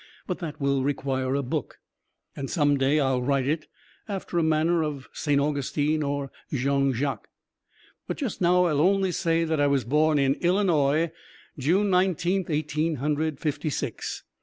[0.25, 1.77] But that will require a book
[2.35, 3.67] and some day I'll write it,
[4.07, 7.27] after the manner of Saint Augustine or Jean Jacques.
[8.07, 11.11] But just now I 'll only say that I was born in Illinois,
[11.59, 14.23] June Nineteenth, Eighteen Hundred Fifty six.